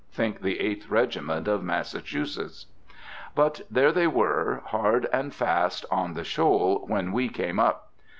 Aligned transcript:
think 0.11 0.41
the 0.41 0.59
Eighth 0.59 0.89
Regiment 0.89 1.47
of 1.47 1.61
Massachusetts. 1.63 2.65
But 3.35 3.61
there 3.69 3.91
they 3.91 4.07
were, 4.07 4.63
hard 4.65 5.07
and 5.13 5.31
fast 5.31 5.85
on 5.91 6.15
the 6.15 6.23
shoal, 6.23 6.85
when 6.87 7.11
we 7.11 7.29
came 7.29 7.59
up. 7.59 7.91